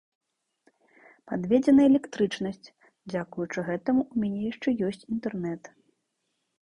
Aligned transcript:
Падведзена 1.31 1.81
электрычнасць, 1.89 2.67
дзякуючы 3.13 3.59
гэтаму 3.71 4.01
ў 4.13 4.25
мяне 4.25 4.41
яшчэ 4.51 4.69
ёсць 4.89 5.05
інтэрнэт. 5.13 5.63